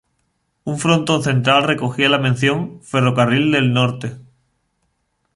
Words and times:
Un 0.71 0.77
frontón 0.83 1.21
central 1.21 1.67
recogía 1.71 2.09
la 2.09 2.17
mención 2.17 2.81
"Ferrocarril 2.81 3.51
del 3.51 3.71
Norte". 3.71 4.17